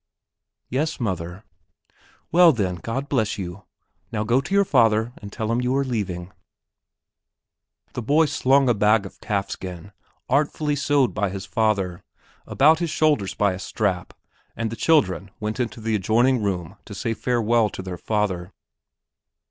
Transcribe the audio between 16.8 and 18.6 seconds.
to say farewell to their father.